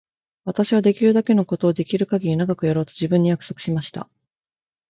[0.45, 4.09] 私はできるだけのことをできるかぎり長くやろうと自分に約束しました。